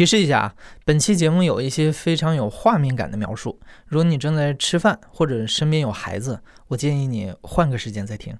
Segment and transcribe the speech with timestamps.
[0.00, 0.54] 提示一下啊，
[0.86, 3.60] 本期节目有一些非常有画面感的描述。
[3.86, 8.34] 如果你正在吃饭或者身边有孩子，我建议你换个时间再听。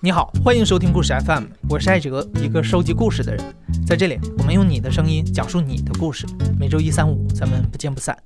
[0.00, 3.44] 你好，欢迎收听故事 FM，我是艾哲，一个收集故事的人。
[3.86, 6.26] 在这里，我们用你的声音讲述你的故事。
[6.58, 8.16] 每周一、三、五，咱们不见不散。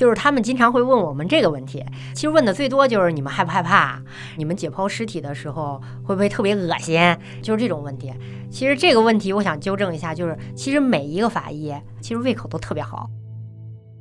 [0.00, 4.00] 就是他们经常会问我们这个问题，其实问的最多就是你们害不害怕？
[4.38, 6.98] 你们解剖尸体的时候会不会特别恶心？
[7.42, 8.10] 就是这种问题。
[8.50, 13.10] 其实这个问题我想纠正一下，就是其实每一个法医其实胃口都特别好，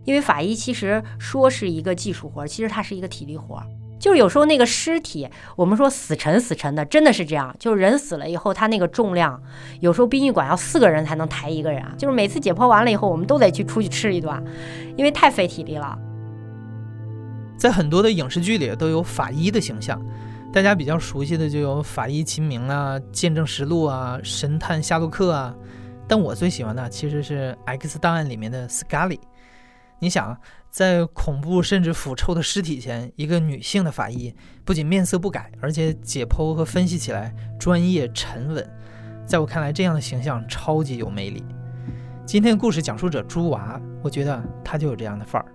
[0.06, 3.62] 因为法医其实说是一个技术活，其实它是一个体力活。
[4.00, 7.54] 就是有时候那个尸体，我们说死沉死沉的，真的是这样。
[7.60, 9.40] 就是人死了以后，他那个重量，
[9.82, 11.84] 有时候殡仪馆要四个人才能抬一个人。
[11.98, 14.42] 就是每次解剖完了以后，我们都得去出去吃一顿，
[14.96, 15.98] 因为太费体力了。
[17.58, 20.02] 在很多的影视剧里都有法医的形象，
[20.54, 25.54] 大家比较熟悉的就有《法医秦明》啊，《见证实录》啊，《神探夏洛克》啊。
[26.08, 29.20] 但我最喜欢的其实是《X 档案》里面的 Scully。
[30.00, 30.36] 你想，
[30.70, 38.70] 在恐怖甚至腐臭的尸体前，一个女性的法医不仅面色不改，而且解剖和分析起来专业沉稳。
[39.26, 41.44] 在我看来，这样的形象超级有魅力。
[42.26, 45.52] 今天故事讲述者朱娃，我觉得她就有这样的范儿。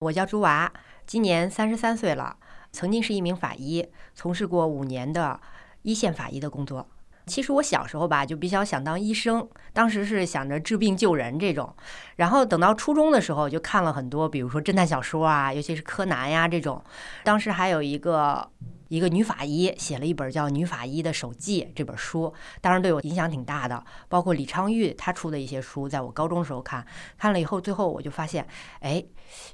[0.00, 0.72] 我叫朱娃，
[1.06, 2.36] 今年三十三岁了，
[2.72, 5.40] 曾经是一名法医，从事过五年的
[5.82, 6.88] 一线法医的工作。
[7.26, 11.74] 其实我小时候吧，就比较想当医生，当时是想着治病救人这种。
[12.16, 16.82] 然后等到初中的时候，就看了很多，比如说侦探小说啊，尤其是柯南呀这种。
[17.22, 18.50] 当时还有一个
[18.88, 23.84] 一个女法医写了一本叫《女法医的手记》这本书，当时对我影响挺大的。
[24.08, 26.84] 包括李昌钰他出的一些书，在我高中时候看，
[27.16, 28.44] 看了以后，最后我就发现，
[28.80, 29.04] 哎，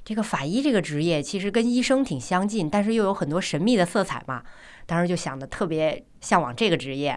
[0.03, 4.41] 这个法医这个职业其实跟医生挺相近，但是又有很多神秘的色彩嘛。
[4.87, 7.15] 当时就想的特别向往这个职业。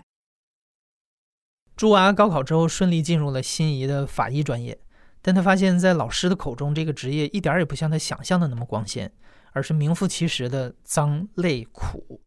[1.81, 4.79] 朱娃高考之后顺利进入了心仪的法医专业，
[5.23, 9.11] 但他发现，在老师的口中，这个职业一点也不像他想象的那么光鲜，
[9.53, 12.21] 而是名副其实的脏、累、苦。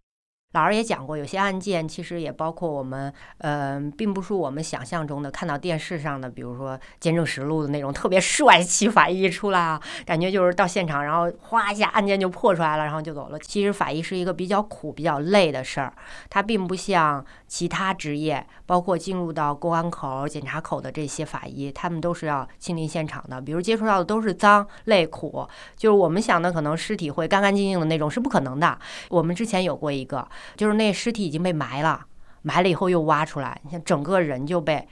[0.53, 13.39] 老师也讲过，有些案件其实也包括我们，嗯，并不是我们想象中的看到电视上的，比如说《监证实录》的那种特别帅气法医出来啊，感觉就是到现场，然后哗一下案件就破出来了，然后就走了。
[13.39, 15.91] 其实法医是一个比较苦、比较累的事儿，
[16.29, 28.77] 它并不像其他职业，包括进入到公安口、检查口的这些法医，他们都是要亲临现场的，比如接触到的都是脏、累、苦，就是我们想的可能尸体会干干净净的那种是不可能的。
[29.09, 30.27] 我们之前有过一个。
[30.55, 32.05] 就是那尸体已经被埋了，
[32.41, 34.87] 埋了以后又挖出来，你像整个人就被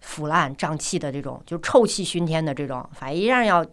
[0.00, 3.64] 腐烂胀气的这种，就臭气熏天的这种，法医依然要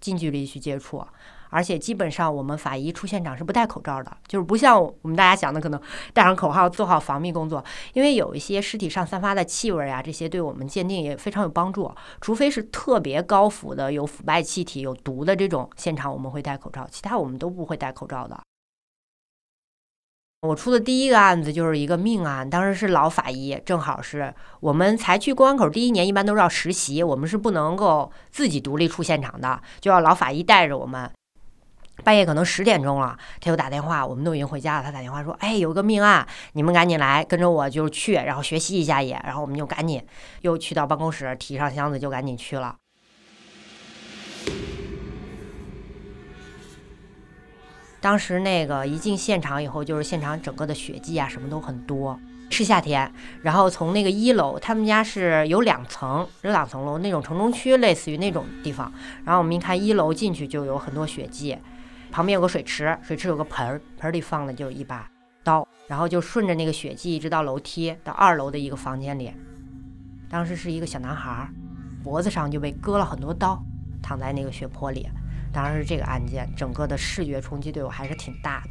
[0.00, 1.02] 近距离去接触，
[1.48, 5.80] 而且基本上我们法医出现场是不戴口罩的，就是不像我们大家想的可能
[6.12, 18.38] 戴上口罩做好防密工作，因为有一些尸体上散发的气味啊，这些对我们鉴定也非常有帮助，除非是特别高腐的有腐败气体、有毒的这种现场，我们会戴口罩，其他我们都不会戴口罩的。
[20.42, 31.10] 我出的第一个案子就是一个命案，当时是老法医，正好是我们才去公安口第一年，一般都是要实习，我们是不能够自己独立出现场的，就要老法医带着我们。
[32.02, 40.02] 半夜可能十点钟了，他又打电话，我们都已经回家了，他打电话说：“哎，有个命案，你们赶紧来，跟着我就去，然后学习一下也。”然后我们就赶紧
[40.40, 42.74] 又去到办公室，提上箱子就赶紧去了。
[48.00, 52.18] 当时那个一进现场以后，就是现场整个的血迹啊，什么都很多。
[52.52, 53.08] 是夏天，
[53.42, 58.92] 然后从那个一楼，他们家是有两层，有两层楼那种城中区，类似于那种地方。
[59.24, 61.56] 然后我们一看一楼进去就有很多血迹，
[62.10, 65.08] 旁边有个水池，水池有个盆，盆里放的就一把
[65.44, 69.32] 刀，然后就顺着那个血迹一直到楼梯到二楼的一个房间里。
[70.28, 71.48] 当时是一个小男孩，
[72.02, 73.62] 脖子上就被割了很多刀，
[74.02, 75.08] 躺在那个血泊里。
[75.52, 78.70] 当然是这个案件，整个的视觉冲击对我还是挺大的。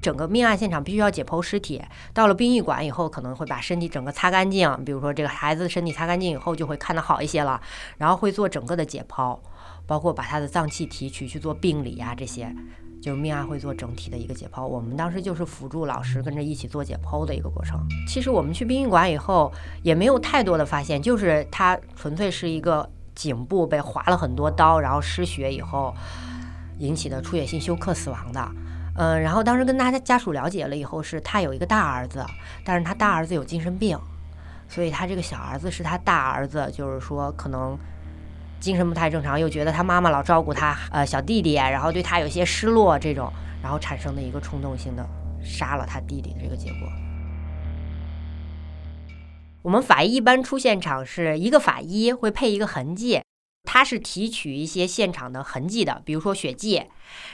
[0.00, 1.80] 整个命案现场必须要解剖尸体，
[2.12, 7.60] 到了殡仪馆以后，可能会把身体整个擦干净，比如说这个孩子的身体擦干净以后，就会看得好一些了。
[7.98, 9.38] 然后会做整个的解剖，
[9.86, 12.52] 包括把他的脏器提取去做病理呀，这些
[13.00, 14.66] 就是命案会做整体的一个解剖。
[14.66, 17.78] 我们当时就是辅助老师跟着一起做解剖的一个过程。
[18.08, 19.52] 其实我们去殡仪馆以后
[19.84, 22.90] 也没有太多的发现，就是它纯粹是一个。
[23.14, 25.94] 颈部被划了很多刀，然后失血以后
[26.78, 28.48] 引起的出血性休克死亡的，
[28.96, 32.24] 嗯，然后当时跟他家属了解了以后，是他有一个大儿子，
[32.64, 33.98] 但是他大儿子有精神病，
[34.68, 37.78] 所以他这个小儿子是他大儿子，就是说可能
[38.60, 43.32] 精神不太正常，又觉得他妈妈老照顾他，呃，小弟弟，然后对他有些失落，这种，
[43.62, 45.06] 然后产生的一个冲动性的
[45.42, 46.88] 杀了他弟弟的这个结果。
[49.62, 53.22] 我们法医一般出现场是一个法医会配一个痕迹，
[53.62, 56.84] 他是提取一些现场的痕迹的，比如说血迹，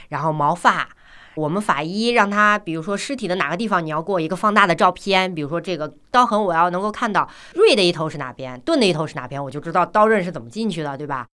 [0.09, 0.89] 然后毛发。
[1.35, 11.25] 我们法医让他，比如说尸体的哪个地方，你要给我一个放大的照片，比如说这个刀痕，我要能够看到锐的一头是哪边，钝的一头是哪边，我就知道刀刃是怎么进去的，对吧？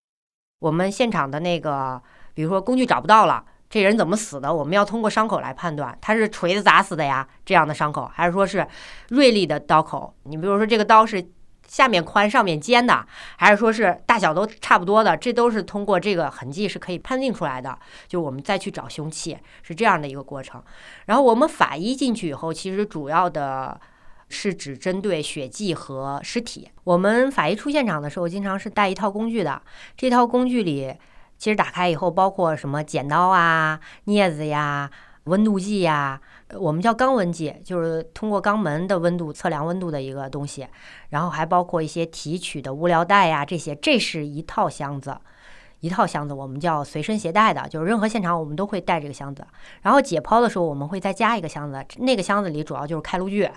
[0.60, 2.00] 我们现场的那个，
[2.34, 4.52] 比如说工具找不到了，这人怎么死的？
[4.52, 8.66] 我们要通过伤口来判断，他是锤子砸死的呀，这样的伤口，还是说是
[9.08, 10.14] 锐利的刀口？
[10.24, 11.26] 你比如说这个刀是。
[11.68, 13.04] 下面宽上面尖的，
[13.36, 17.76] 还是说是大小都差不多的，这都是通过这个痕迹是可以判定出来的。
[18.06, 20.62] 就我们再去找凶器，是这样的一个过程。
[21.06, 23.80] 然后我们法医进去以后，其实主要的
[24.28, 26.70] 是只针对血迹和尸体。
[26.84, 29.60] 我们法医出现场的时候，经常是带一套工具的。
[29.96, 30.94] 这套工具里，
[31.38, 34.90] 其实打开以后，包括什么剪刀啊、镊子呀、
[35.24, 36.20] 温度计呀。
[36.54, 40.66] 我们叫肛温计，就是通过肛门的温度测量温度的一个东西，
[41.08, 45.18] 然后还包括一些提取的物料袋呀，这些，这是一套箱子，
[45.80, 49.44] 一套箱子，我们叫随身携带的，就是任何现场我们都会带这个箱子。
[49.82, 53.50] 然后解剖的时候，我们会再加一个箱子，那个箱子里主要就是开颅具，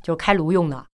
[0.00, 0.84] 就是开颅用的。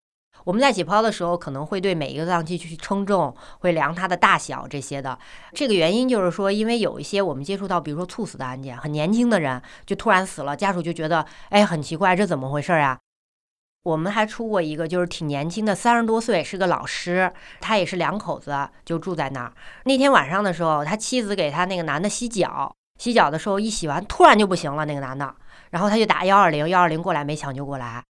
[0.44, 5.19] 我们在解剖的时候，可能会对每一个脏器去称重，会量它的大小这些的。
[5.52, 12.99] 这个原因就是说，因为有一些我们接触到，比如说猝死的案件，很年轻的人就突然死了，家属就觉得，哎，很奇怪，这怎么回事啊？
[13.85, 19.52] 我们还出过一个，就是挺年轻的，三十多岁，是个老师，他也是两口子，就住在那儿。
[19.85, 25.35] 那天晚上的时候，他妻子给他那个男的洗脚，洗脚的时候一洗完，突然就不行了，那个男的，
[25.70, 28.02] 然后他就打幺二零，幺二零过来没抢救过来。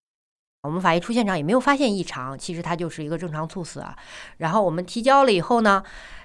[0.63, 3.85] 我们法医出现场也没有发现异常，其实他就是一个正常猝死。
[4.37, 5.83] 然后我们提交了以后呢，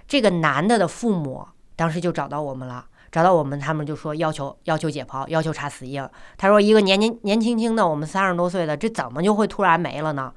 [0.08, 6.08] 这个男的的父母当时就找到我们了，找到我们，他们就说要求要求解剖，要求查死因。
[6.38, 10.32] 他说一个年年年轻轻的，我们三十多岁的，这怎么就会突然没了呢？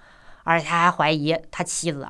[0.45, 2.09] 而且他还怀疑他妻子，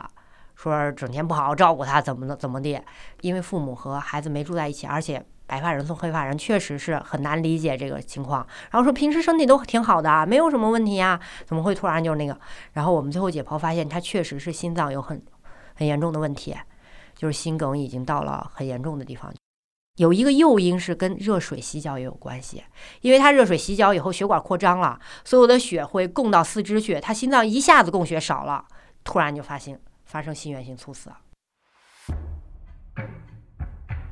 [0.55, 2.81] 说整天不好好照顾他，怎么的怎么的？
[3.23, 5.27] 因为父母和孩子没住在一起，而且。
[5.51, 8.47] 白发人送黑发人，确实是很难理解这个情况。
[8.71, 12.39] 然后说平时身体都挺好的，没有什么问题呀，怎么会突然就是那个？
[12.75, 15.21] 然后我们最后解剖发现，他确实是心脏有很
[15.75, 16.57] 很严重的问题，
[17.17, 19.35] 就是心梗已经到了很严重的地方。
[19.97, 22.63] 有一个诱因是跟热水洗脚也有关系，
[23.01, 28.65] 因为他热水洗脚以后血管扩张了，所有的血会供到四肢去，他心脏一下子供血少了，
[29.03, 31.11] 突然就发现发生心源性猝死。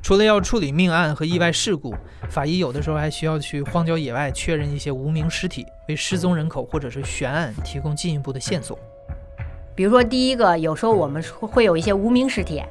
[0.09, 1.93] 除了要处理命案和意外事故，
[2.31, 8.75] 法医有的时候还需要去荒郊野外确认一些无名尸体，为失踪人口或者是悬案提供进一步的线索。
[9.75, 12.63] 比如说，第一个，有时候我们会有一些无名尸体，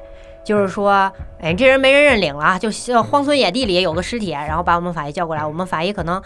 [0.43, 1.09] 就是说，
[1.39, 2.69] 哎，这人没人认领了，就
[3.01, 6.21] 荒村野地里有个尸体，然后把我们法医叫过来，我们法医可能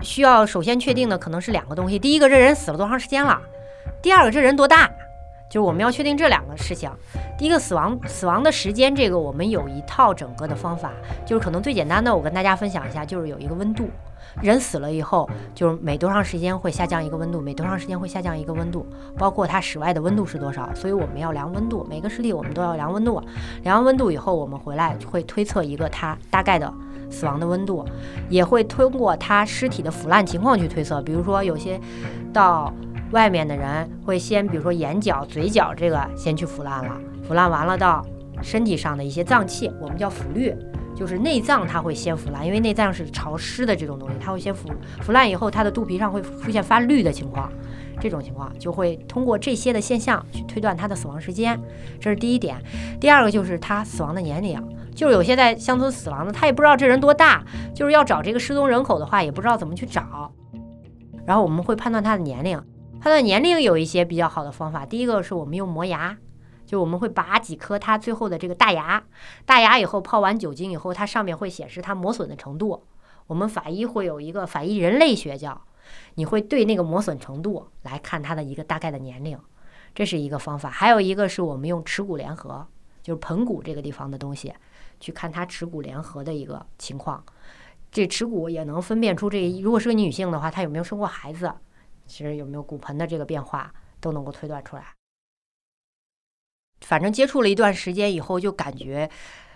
[0.00, 3.36] 需要首先确定的可能是两个东西：第一个，这人死了多长时间了；
[4.00, 4.88] 第二个，这人多大。
[5.48, 6.90] 就是我们要确定这两个事情。
[7.38, 10.92] 第一个死亡死亡的时间，这个我们有一套整个的方法，
[11.24, 13.88] 就是可能最简单的，我跟大家分享一下，就是有一个温度。
[14.42, 20.68] 人死了以后，就是每多长时间会下降一个温度，每多长时间会下降一个温度，包括它室外的温度是多少。
[20.74, 23.22] 所以我们要量温度，每个尸体我们都要量温度。
[23.62, 26.70] 量完温度以后，我们回来会推测一个它大概的
[27.08, 27.82] 死亡的温度，
[28.28, 31.00] 也会通过它尸体的腐烂情况去推测。
[31.00, 31.80] 比如说有些
[32.32, 32.72] 到。
[33.12, 38.04] 外面的人会先，比如说眼角、嘴角这个先去腐烂了，腐烂完了到
[38.42, 40.54] 身体上的一些脏器，我们叫腐绿，
[40.94, 44.68] 就是内脏它会先腐烂，因为内脏是潮湿的这种东西，它会先腐
[45.00, 47.50] 腐烂以后，它的肚皮上会出现发绿的情况，
[48.00, 51.58] 这种情况就会通过这些的现象去推断它的死亡时间，
[52.00, 52.56] 这是第一点。
[53.00, 54.60] 第二个就是他死亡的年龄，
[54.94, 60.32] 就是有些在乡村死亡的，他也不知道这人多大，就是要找这个失踪人口的话，也不知道怎么去找，
[61.24, 62.60] 然后我们会判断他的年龄。
[63.00, 66.16] 它的年龄有一些比较好的方法，第一个是我们用磨牙，
[66.66, 69.04] 就我们会拔几颗它最后的这个大牙，
[69.44, 72.84] 大牙以后泡完酒精以后，它上面会显示它磨损的程度。
[73.28, 75.60] 我们法医会有一个法医人类学叫，
[76.16, 79.38] 你会对那个磨损程度来看它的一个大概的年龄，
[79.94, 80.68] 这是一个方法。
[80.68, 82.66] 还有一个是我们用耻骨联合，
[83.02, 84.52] 就是盆骨这个地方的东西，
[84.98, 87.24] 去看它耻骨联合的一个情况。
[87.92, 91.52] 这耻骨也能分辨出这如果是个女性的话，她有没有生过孩子。
[92.06, 94.84] 其实有没有骨盆的这个变化都能够推断出来。
[96.82, 99.08] 反正接触了一段时间以后，就感觉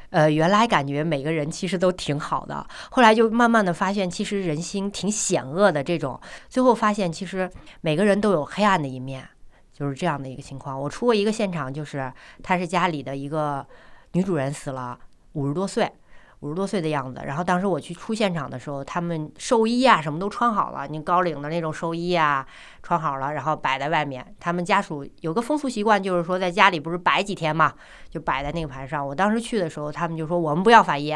[0.08, 6.20] 呃，原来感觉每个人其实都挺好的，后来就慢慢的发现，其实人心挺险恶的这种。
[6.48, 7.48] 最后发现，其实
[7.82, 9.28] 每个人都有黑暗的一面，
[9.72, 10.80] 就是这样的一个情况。
[10.80, 13.64] 我出过一个现场，就是他是家里的一个
[14.12, 14.98] 女主人死了，
[15.34, 15.92] 五十多岁。
[16.40, 22.46] 五十多岁的样子，然后当时我去出现场的时候，他们寿衣啊什么都穿好了，你高领的那种寿衣啊
[22.82, 24.24] 穿好了，然后摆在外面。
[24.40, 27.72] 他们家属有个风俗习惯，就是说在家里不是摆几天嘛，
[28.08, 29.06] 就摆在那个盘上。
[29.06, 31.14] 我当时去的时候，他们就说我们不要法医，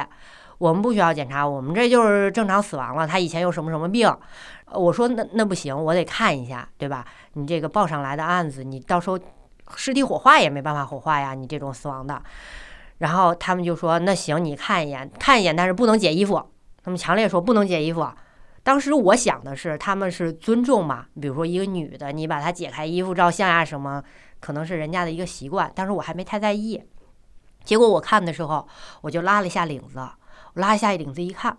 [0.58, 3.06] 我们不需要检查，我们这就是正常死亡了。
[3.06, 4.14] 他以前有什么什么病？
[4.72, 7.04] 我说那那不行，我得看一下，对吧？
[7.32, 9.18] 你这个报上来的案子，你到时候
[9.74, 12.22] 尸体火化也没办法火化呀，你这种死亡的。
[12.98, 16.42] 然后他们就说：“那行，你看一眼，看一眼，但是不能解衣服。”
[16.82, 18.06] 他们强烈说不能解衣服。
[18.62, 24.02] 当时我想的是，他们是尊重嘛，比如说一个女的，你把她解开衣服照相呀什么，
[24.40, 25.70] 可能是人家的一个习惯。
[25.74, 26.82] 当时我还没太在意。
[27.64, 28.66] 结果我看的时候，
[29.00, 31.56] 我就拉了一下领子，我拉一下领子一看，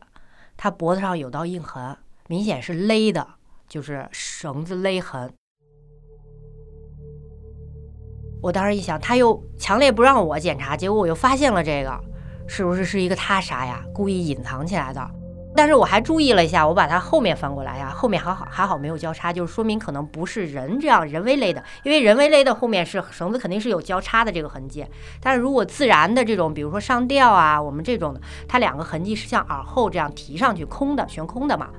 [0.55, 3.27] 她脖子上有道印痕，明显是勒的，
[3.67, 5.33] 就是绳子勒痕。
[8.45, 11.99] 我当时一想，他又强烈不让我检查，结果我又发现了这个，
[12.45, 13.83] 是不是是一个他杀呀？
[13.91, 15.01] 故意隐藏起来的。
[15.55, 24.85] 但是我还注意了一下，我把它后面翻过来呀，后面还好还好没有交叉，就是说明可能不是人这样人为勒的，因为人为勒的后面是绳子肯定是有交叉的这个痕迹。
[25.19, 31.69] 但是如果自然的这种，比如说上吊啊，我们这种的，它两个痕迹是像耳后这样提上去空的悬空的嘛。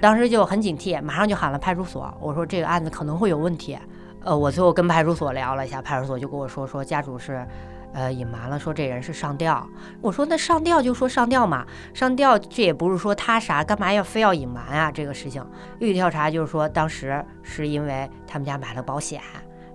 [0.00, 3.78] 当时就很警惕，马上就喊了派出所，我说这个案子可能会有问题。
[4.22, 7.46] 呃，我最后跟派出所聊了一下，派出所就跟我说，说家属是，
[7.94, 9.66] 呃，隐瞒了，说这人是上吊。
[10.02, 14.92] 我说那上吊就说上吊嘛，上吊这也不是说他啥，干嘛要非要隐瞒啊？
[14.92, 15.44] 这个事情，
[15.78, 19.20] 律师调查就是说，当时是因为他们家买了保险，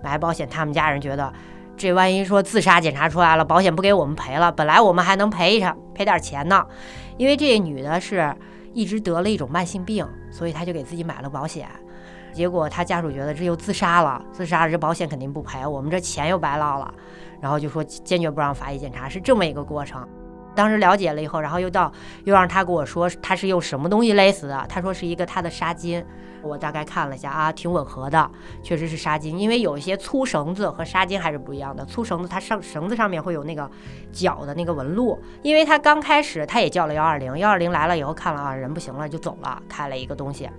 [0.03, 1.33] 买了保险，他们家人觉得，
[1.75, 6.63] 这万一说自杀检查出来了，保险不给我们赔了，本来我们还能赔一场赔点钱呢，
[7.17, 8.31] 因为这女的是
[8.73, 11.67] 一直得了一种慢性病，所以她就给自己买了保险。
[12.35, 16.93] 结果他家属觉得这又自杀了，自杀了这保险肯定不赔，我们这钱又白捞了，
[17.39, 20.05] 然后就说坚决不让法医检查，是这么一个过程。
[20.53, 21.91] 当时了解了以后，然后又到
[22.25, 26.03] 又让他跟我说他是用什么东西勒死的，他说是一个他的纱巾，
[26.41, 28.29] 我大概看了一下啊，挺吻合的，
[28.61, 33.69] 确实是纱巾，因为有一些粗绳子和纱巾还是不一样的，粗绳子它上绳子上面会有那个
[34.11, 40.49] 脚的那个纹路，因为他刚开始他也叫了幺二零，幺二零来了以后看了啊人不行了就走了，开了一个东西。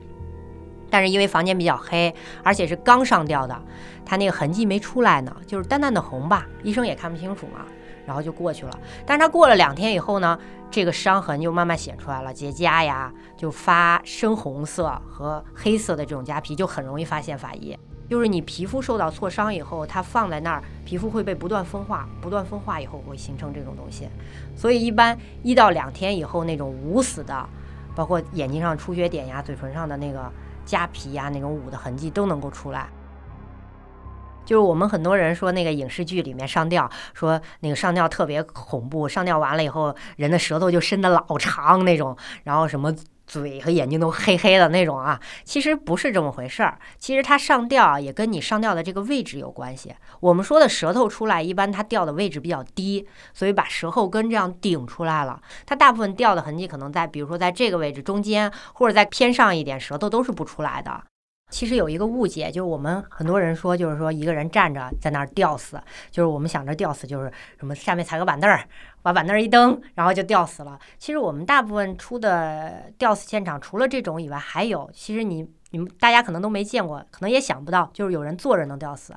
[0.89, 3.61] 但是因为房间比较黑，而且是刚上吊的，
[4.05, 7.67] 他那个痕迹没出来呢，就是淡淡的红吧，医生也看不清楚嘛，
[8.07, 8.79] 然后就过去了。
[9.05, 10.39] 但是他过了两天以后呢，
[10.71, 17.77] 这个伤痕就慢慢显出来了，结痂呀，就发深红色和黑色的这种痂皮，就很容易发现法医。
[18.09, 24.09] 就是你皮肤受到挫伤以后，它放在那儿，皮肤会被不断风化，不断风化以后会形成这种东西。
[24.55, 27.49] 所以一般一到两天以后，那种捂死的，
[27.97, 30.31] 包括眼睛上出血点呀，嘴唇上的那个。
[30.67, 32.89] 痂皮呀，那种捂的痕迹都能够出来。
[34.45, 42.95] 就是我们很多人说那个影视剧里面上吊，说那个上吊特别恐怖，上吊完了以后人的舌头就伸得老长那种，然后什么。
[43.27, 46.79] 嘴和眼睛都黑黑的那种啊，其实不是这么回事儿。
[46.99, 49.95] 其实它上吊也跟你上吊的这个位置有关系。
[50.21, 55.41] 我们说的舌头出来，一般它掉的位置比较低，所以把舌后根这样顶出来了。
[55.67, 61.03] 它大部分掉的痕迹可能在，比如说在这个位置中间，或者在偏上一点，舌头都是不出来的。
[61.49, 65.81] 其实有一个误解，就是我们很多人说，就是说一个人站着在那儿吊死，
[66.11, 68.67] 就是我们想着吊死就是什么下面踩个板凳儿，
[69.07, 70.77] 把往那儿一蹬，然后就吊死了。
[70.99, 79.15] 其实我们大部分出的吊死现场，除了这种以外，还有，其实你你们大家可能都没见过，可能也想不到，就是有人坐着能吊死，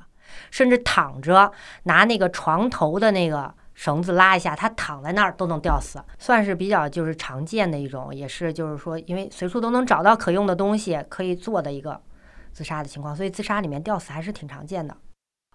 [0.51, 1.51] 甚至躺着
[1.85, 11.99] 拿那个床头的那个绳子拉一下，他躺在那儿都能吊死，算是比较就是常见的一种，也是就是说，因为随处都能找到可用的东西可以做的一个。
[12.51, 14.97] 自杀的情况，所以自杀里面吊死还是挺常见的。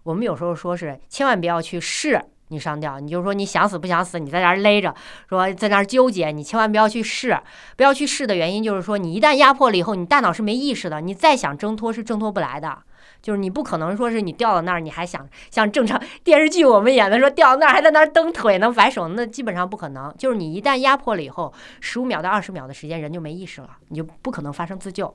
[0.05, 4.95] 我们有时候说是千万不要去试你上吊，你就说你想死不想死，你在那儿勒着，
[5.29, 7.39] 说在那儿纠结，你千万不要去试。
[7.77, 12.79] 不要去试的原因就是说，你一旦压迫了以后，你大脑是没意识的，你再想挣脱是挣脱不来的。
[13.23, 20.15] 就是你不可能说是你掉到那儿，你还想像正常电视剧我们演的说掉到那儿还在那儿蹬腿能摆手，那基本上不可能。
[20.19, 25.15] 就是你一旦压迫了以后，十五秒到二十秒的时间人就没意识了，你就不可能发生自救。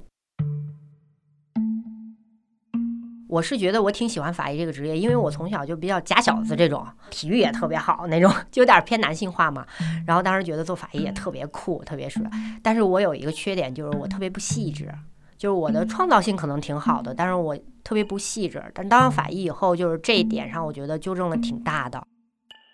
[3.30, 9.64] 我是觉得我挺喜欢法医这个职业，因为我从小就比较假小子这种，体育也特别好那种，就有点偏男性化嘛。
[10.08, 12.24] 然后当时觉得做法医也特别酷，特别帅。
[12.64, 14.92] 但是我有一个缺点，就是我特别不细致，
[15.38, 18.64] 就是我的创造性可能挺好的，但是我特别不细致。
[18.74, 22.04] 但当上法医以后，就是这一点上，我觉得纠正了挺大的。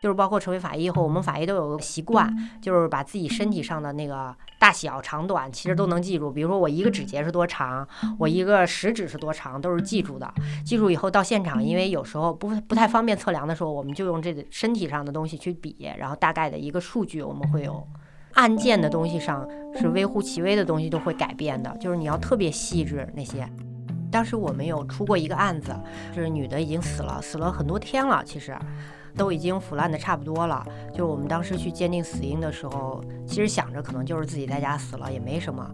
[0.05, 2.31] 就是包括成为法医以后，我们法医都有个习惯，
[2.61, 6.31] 就是把自己身体上的那个大小、长短，其实都能记住。
[6.31, 7.87] 比如说我一个指节是多长，
[8.19, 10.31] 我一个食指是多长，都是记住的。
[10.63, 17.83] 记住以后到现场，因为有时候不不太方便测量的时候，我们就用这个身体上的东西去比，然后大概的一个数据我们会有。
[18.35, 19.47] 案件的东西上
[19.79, 23.49] 是微乎其微的东西都会改变的，就是你要特别细致那些。
[24.11, 25.73] 当时我们有出过一个案子，
[26.13, 28.53] 就是女的已经死了，死了很多天了，其实
[29.15, 30.65] 都已经腐烂的差不多了。
[30.91, 35.69] 就是我们当时去鉴定死因的时候，其实想着可能就是自己在家死了，也没什么。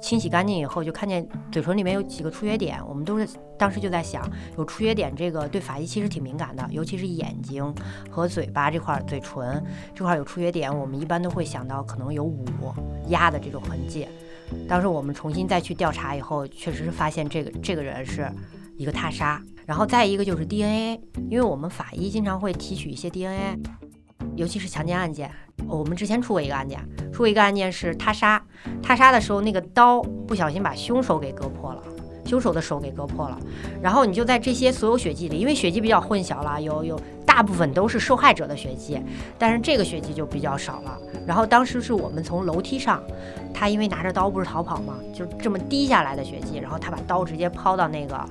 [0.00, 3.26] 清洗干净以后，就看见嘴唇里面有几个出血点，我们都是
[3.58, 7.74] 当时就在想，有出血点这个对法医其实挺敏感的，尤其是眼睛
[8.10, 12.44] 和嘴巴这块，嘴唇这块有出血点，我们一般都会想到可能有捂
[13.08, 14.06] 压的这种痕迹。
[14.68, 18.30] 当时我们重新再去调查以后，确实是发现这个这个人是
[18.76, 23.58] 一个他杀，然后再一个就是 DNA，因为我们法医经常会提取一些 DNA。
[24.36, 25.30] 尤其是强奸案件，
[25.68, 26.80] 我们之前出过一个案件，
[27.12, 28.42] 出过一个案件是他杀，
[28.82, 31.82] 他杀的时候那个刀不小心把凶手给割破了，
[32.24, 33.38] 凶手的手给割破了，
[33.80, 37.00] 然后你就在这些所有血迹里，因为血迹比较混淆了，有有
[37.34, 38.96] 大部分都是受害者的血迹，
[39.36, 40.96] 但是这个血迹就比较少了。
[41.26, 43.02] 然后当时是我们从楼梯上，
[43.52, 44.94] 他因为拿着刀不是逃跑吗？
[45.12, 48.24] 就这么滴下来的血迹，然后他把刀直接抛到那个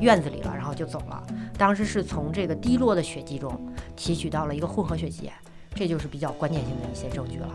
[0.00, 1.22] 院子里了，然后就走了。
[1.56, 3.56] 当时是从这个滴落的血迹中
[3.94, 5.30] 提取到了一个混合血迹，
[5.76, 7.48] 这就是比较关键性的一些证据了。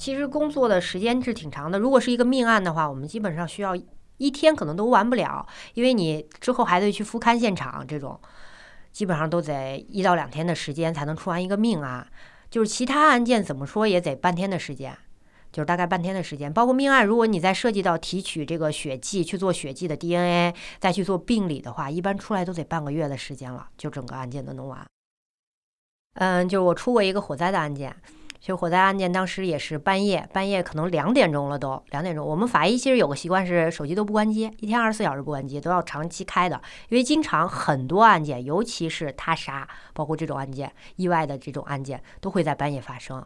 [0.00, 3.76] 其实工作的时间是挺长的，如果是一个命案的话，我们基本上需要
[4.22, 8.20] 一天可能都完不了，因为你之后还得去复勘现场，这种
[8.92, 12.06] 基本上都得一到两天的时间才能出完一个命案。
[12.50, 14.96] 就是其他案件怎么说也得半天的时间。
[15.50, 24.82] 就是大概半天的时间，包括命案，如果你再涉及到提取这个血迹去做血迹的 DNA，再去做病理的话，一般出来都得半个月的时间了，就整个案件都弄完。
[26.14, 27.94] 嗯，就是我出过一个火灾的案件，
[28.42, 32.26] 就火灾案件当时也是半夜，半夜可能两点钟了都，两点钟。
[32.26, 43.24] 我们法医其实有个习惯是手机都不关机，一天二十四小时不关机，都要长期开的，因为经常很多案件，尤其是他杀，包括这种案件、意外的这种案件，都会在半夜发生。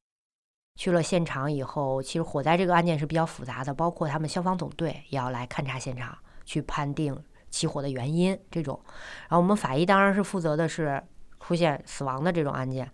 [0.79, 6.15] 去了现场以后，其实火灾这个案件是比较复杂的，包括他们消防总队也要来勘察现场，
[6.45, 8.39] 去判定起火的原因。
[8.51, 8.79] 这种，
[9.21, 11.03] 然后我们法医当然是负责的是
[11.41, 12.93] 出现死亡的这种案件。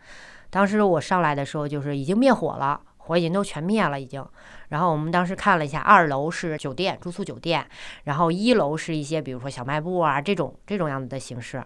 [0.52, 4.22] 当时我上来的时候，就是已经灭火了，火已经都全灭了，已经。
[4.68, 7.66] 然后我们当时看了一下，二楼是酒店住宿酒店，
[8.04, 11.64] 然后一楼是一些比如说小卖部啊这种这种样子的形式。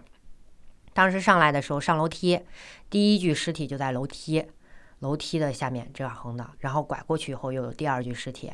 [0.93, 2.39] 当时上来的时候上楼梯，
[2.89, 4.47] 第一具尸体就在楼梯。
[5.01, 8.51] 楼梯的下面这样横的，然后拐过去以后又有第二具尸体，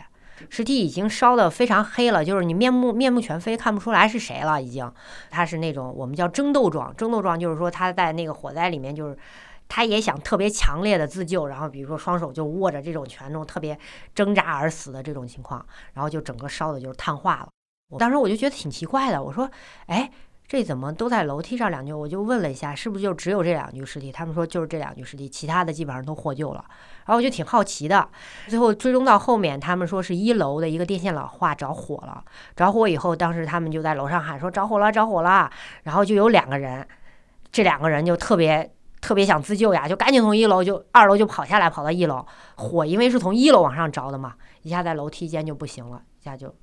[0.50, 4.62] 尸体已经烧得非常黑了，就是你面目面目全非，看不出来是谁了。
[4.62, 4.92] 已经，
[5.30, 9.18] 他是那种我们叫争斗状，争斗状就是说他在那个火灾里面，就是
[9.68, 13.78] 他也想特别强烈的自救，然后比如说双手就握着这种拳头，特别
[14.14, 17.50] 挣扎而死的这种情况，然后就整个烧的就是碳化了。
[17.90, 19.50] 我当时我就觉得挺奇怪的，我说，
[19.88, 20.12] 哎。
[20.46, 21.94] 这怎么都在楼梯上两具？
[21.94, 24.12] 我就问了一下，是不是就只有这两具尸体？
[24.12, 26.64] 他们说就是这两具尸体，其他的基本上都获救了。
[27.06, 28.08] 然后我就挺好奇的，
[28.50, 32.24] 最后追踪到后面，他们说是一楼的一个电线老化着火了。
[32.56, 35.50] 着火以后，当时他们就在楼上喊说着火了，着火了。
[35.84, 36.86] 然后就有两个人，
[37.52, 38.70] 这两个人就特别
[39.04, 42.26] 特别想自救呀，就赶紧从一楼就二楼就跑下来，跑到一楼。
[42.56, 46.56] 火因为是从一楼往上着的嘛，一下在楼梯间就不行了，一下就。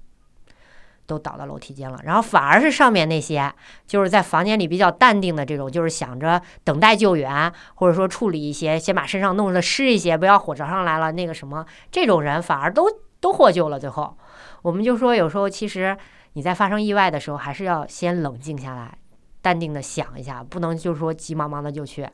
[1.06, 3.52] 都倒到楼梯间了，然后反而是上面那些，
[3.84, 12.86] 就是在房间里比较淡定的这种，就是想着等待救援，或者说处理一些，先把身上弄得湿一些，不要火着上来了那个什么，这种人反而都
[13.18, 13.80] 都获救了。
[13.80, 14.16] 最后，
[14.62, 15.98] 我们就说，有时候其实
[16.34, 18.96] 你在发生意外的时候，还是要先冷静下来，
[19.42, 22.08] 淡定的想一下，不能就是说急忙忙的就去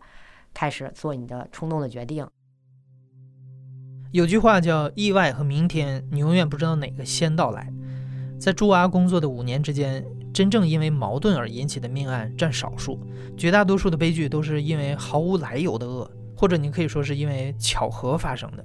[0.54, 2.26] 开始做你的冲动的决定。
[4.12, 7.72] 有句话叫“意外和明天，你永远不知道哪个先到来”。
[8.38, 13.00] 在驻阿工作的五年之间，真正因为矛盾而引起的命案占少数，
[13.36, 18.64] 绝大多数的悲剧都是因为毫无来由的恶，或者你可以说是因为巧合发生的。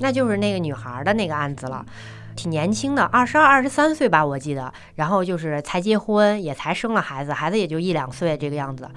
[0.00, 1.86] 那就是那个女孩的那个案子了，
[2.34, 4.72] 挺年轻的，二十二、二十三岁吧，我记得。
[4.94, 8.88] 然后就是才结婚，也才生了孩子，孩子也就一两岁这个样子。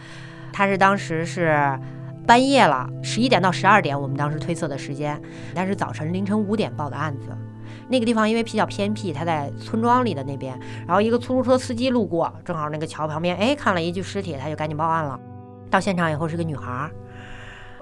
[0.53, 1.79] 她是当时是
[2.25, 5.21] 半夜了，十一点到十二点，我们当时推测的时间，
[5.53, 7.35] 但是早晨凌晨五点报的案子。
[7.87, 15.19] 那个地方因为比较偏僻，他在村庄里的那边，然后一个出租车司机路过，正好那个桥旁边，哎，看了一具尸体，他就赶紧报案了。
[15.69, 16.89] 到现场以后是个女孩，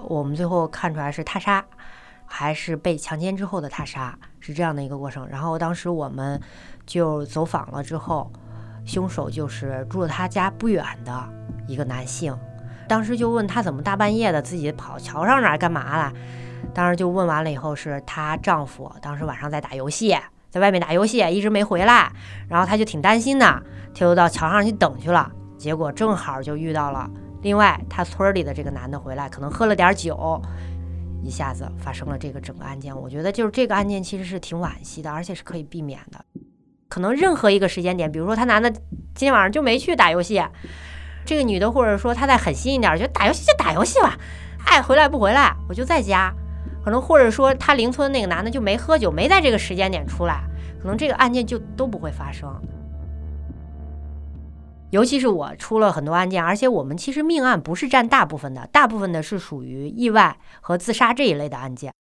[0.02, 1.64] 我们最后看出来是他杀，
[2.36, 5.28] 还是被强奸之后的他杀，是这样的一个过程。
[5.30, 6.42] 然后当时我们
[6.84, 8.32] 就走访了之后，
[8.88, 11.24] 凶手就是住他家不远的
[11.68, 12.36] 一个男性。
[12.88, 16.12] 当时就问他怎么大半夜的自己跑桥上那儿干嘛了？
[16.74, 20.18] 当时就问完了以后，是她丈夫当时晚上在打游戏，
[20.50, 22.12] 在外面打游戏，一直没回来。
[22.50, 23.46] 然后她就挺担心的，
[23.94, 25.32] 她就到桥上去等去了。
[25.56, 27.08] 结果正好就遇到了
[27.44, 30.42] 另外她村里的这个男的回来，可能喝了点酒，
[31.24, 32.96] 一下子发生了这个整个案件。
[32.96, 36.24] 我觉得就是这个案件其实是挺惋惜的，而且是可以避免的。
[36.90, 40.44] 可能任何一个时间点，比如说他男的今天晚上就没去打游戏，
[41.26, 44.18] 这个女的或者说他再狠心一点，就打游戏就打游戏吧，
[44.66, 46.34] 爱回来不回来我就在家。
[46.84, 50.44] 可能或者说他邻村那个男的就没喝酒，没在这个时间点出来，
[50.82, 52.54] 可能这个案件就都不会发生。
[54.94, 61.92] 尤其是我出了很多案件，而且我们其实命案不是占大部分的，大部分的是属于意外和自杀这一类的案件。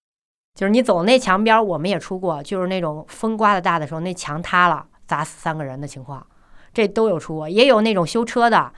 [0.53, 6.23] 就是你走那墙边，我们也出过，就是那种风刮的大的时候，那墙塌了砸死三个人的情况，
[6.71, 7.49] 这都有出过。
[7.49, 8.71] 也有那种修车的，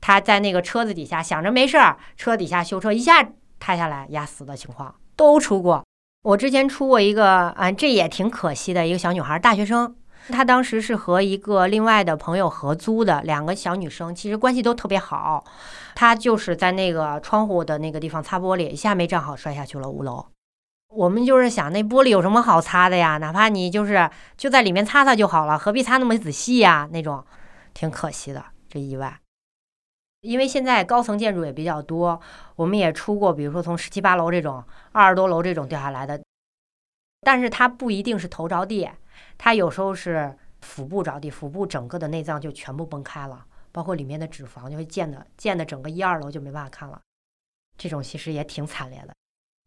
[0.00, 3.24] 他在那个车子底下想着没事儿，车底下修车一下
[3.60, 4.92] 塌下来压死的情况。
[5.14, 5.84] 都出过，
[6.24, 8.84] 我之前出过一个啊，这也挺可惜的。
[8.84, 9.94] 一个小女孩，大学生，
[10.28, 15.44] 她当时是和一个另外的朋友合租的，两个小女生，其实关系都特别好。
[15.94, 20.26] 她就是在那个窗户的那个地方擦玻璃，一下没站好，摔下去了五楼。
[20.88, 23.16] 我们就是想，那玻璃有什么好擦的呀？
[23.18, 26.88] 哪怕你就是就在里面擦擦就好了，何必擦那么仔细呀？
[26.92, 27.24] 那种
[27.72, 29.18] 挺可惜的，这意外。
[30.20, 32.20] 因为现在高层建筑也比较多，
[32.54, 36.22] 我们也出过，比如说从十七八楼这种二十多楼这种掉下来的，
[37.22, 38.88] 但是它不一定是头着地，
[39.38, 47.00] 它有时候是腹部着地，腹部整个的内脏就全部崩开了，包括里面的脂肪就会溅的溅的整个一二楼就没办法看了，
[47.76, 49.14] 这种其实也挺惨烈的。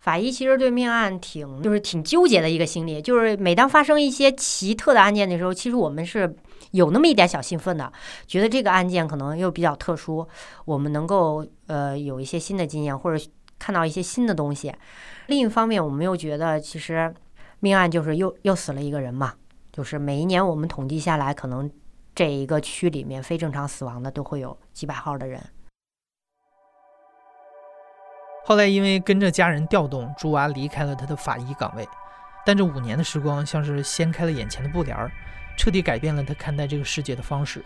[0.03, 6.35] 法医其实对命案挺就是挺纠结的一个心理，就是每当发生一些奇特的案件的时候，其实我们是
[6.71, 7.91] 有那么一点小兴奋的，
[8.27, 10.27] 觉得这个案件可能又比较特殊，
[10.65, 13.25] 我们能够呃有一些新的经验或者
[13.57, 14.71] 看到一些新的东西。
[15.25, 17.11] 另一方面，我们又觉得其实
[17.61, 19.33] 命案就是又又死了一个人嘛，
[19.75, 21.69] 就是每一年我们统计下来，可能
[22.15, 25.43] 这一个区里面非正常死亡的都会有几百号的人。
[28.45, 31.85] 后来因为跟着家人调动，朱娃离开了他的法医岗位，
[32.45, 35.11] 但这五年的时光像是掀开了眼前的布帘儿，
[35.57, 37.61] 彻底改变了他看待这个世界的方式。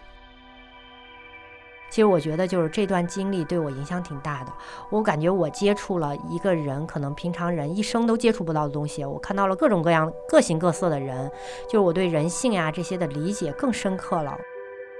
[1.90, 4.52] 其实我觉得就是这段经历对我影响挺大的，
[4.90, 11.30] 我感觉我接触了一个人可能平常人一生都接触不到的东西，我看到了各种各样、各形各色的人，
[11.66, 14.38] 就是我对人性呀这些的理解更深刻了，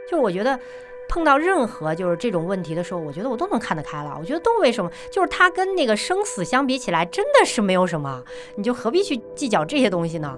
[0.10, 0.60] 就是我觉得。
[1.12, 4.16] 碰到任何就是这种问题的时候，我觉得我都能看得开了。
[4.20, 4.92] 我觉得都为什么？
[5.10, 8.24] 就是他跟那个生死相比起来，真的是没有什么，
[8.54, 10.38] 你就何必去计较这些东西呢？